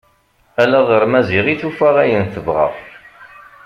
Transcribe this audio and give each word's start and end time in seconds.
Ala 0.61 0.79
ɣer 0.89 1.03
Maziɣ 1.11 1.45
i 1.53 1.55
tufa 1.61 1.89
ayen 2.03 2.25
tebɣa. 2.33 2.67